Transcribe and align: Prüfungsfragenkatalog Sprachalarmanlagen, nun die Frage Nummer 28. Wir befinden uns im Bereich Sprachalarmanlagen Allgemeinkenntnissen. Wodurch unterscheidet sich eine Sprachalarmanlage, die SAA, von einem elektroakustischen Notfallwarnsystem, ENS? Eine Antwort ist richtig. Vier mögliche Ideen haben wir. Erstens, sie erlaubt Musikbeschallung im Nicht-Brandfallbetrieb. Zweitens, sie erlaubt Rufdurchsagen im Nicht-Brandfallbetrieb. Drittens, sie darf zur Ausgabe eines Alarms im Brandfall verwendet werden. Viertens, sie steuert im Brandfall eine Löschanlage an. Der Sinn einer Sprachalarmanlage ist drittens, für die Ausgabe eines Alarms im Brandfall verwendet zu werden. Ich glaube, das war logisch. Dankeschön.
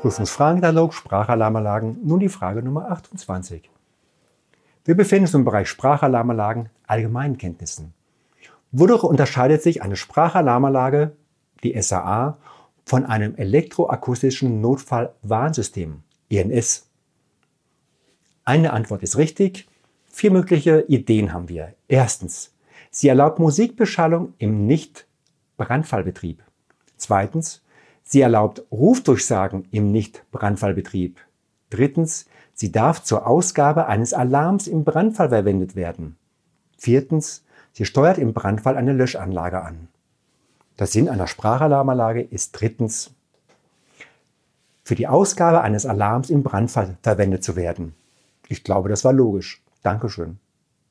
Prüfungsfragenkatalog 0.00 0.94
Sprachalarmanlagen, 0.94 1.98
nun 2.02 2.20
die 2.20 2.30
Frage 2.30 2.62
Nummer 2.62 2.90
28. 2.90 3.68
Wir 4.86 4.96
befinden 4.96 5.24
uns 5.24 5.34
im 5.34 5.44
Bereich 5.44 5.68
Sprachalarmanlagen 5.68 6.70
Allgemeinkenntnissen. 6.86 7.92
Wodurch 8.72 9.02
unterscheidet 9.04 9.62
sich 9.62 9.82
eine 9.82 9.96
Sprachalarmanlage, 9.96 11.12
die 11.62 11.78
SAA, 11.82 12.38
von 12.86 13.04
einem 13.04 13.34
elektroakustischen 13.34 14.62
Notfallwarnsystem, 14.62 16.02
ENS? 16.30 16.88
Eine 18.46 18.72
Antwort 18.72 19.02
ist 19.02 19.18
richtig. 19.18 19.68
Vier 20.10 20.30
mögliche 20.30 20.80
Ideen 20.88 21.34
haben 21.34 21.50
wir. 21.50 21.74
Erstens, 21.88 22.54
sie 22.90 23.08
erlaubt 23.08 23.38
Musikbeschallung 23.38 24.32
im 24.38 24.66
Nicht-Brandfallbetrieb. 24.66 26.42
Zweitens, 26.96 27.60
sie 28.10 28.20
erlaubt 28.20 28.64
Rufdurchsagen 28.72 29.68
im 29.70 29.92
Nicht-Brandfallbetrieb. 29.92 31.18
Drittens, 31.70 32.26
sie 32.52 32.72
darf 32.72 33.04
zur 33.04 33.26
Ausgabe 33.26 33.86
eines 33.86 34.12
Alarms 34.12 34.66
im 34.66 34.84
Brandfall 34.84 35.28
verwendet 35.28 35.76
werden. 35.76 36.16
Viertens, 36.76 37.44
sie 37.72 37.84
steuert 37.84 38.18
im 38.18 38.34
Brandfall 38.34 38.76
eine 38.76 38.92
Löschanlage 38.92 39.62
an. 39.62 39.88
Der 40.78 40.88
Sinn 40.88 41.08
einer 41.08 41.28
Sprachalarmanlage 41.28 42.20
ist 42.20 42.52
drittens, 42.52 43.12
für 44.82 44.96
die 44.96 45.06
Ausgabe 45.06 45.60
eines 45.60 45.86
Alarms 45.86 46.30
im 46.30 46.42
Brandfall 46.42 46.96
verwendet 47.02 47.44
zu 47.44 47.54
werden. 47.54 47.94
Ich 48.48 48.64
glaube, 48.64 48.88
das 48.88 49.04
war 49.04 49.12
logisch. 49.12 49.62
Dankeschön. 49.82 50.40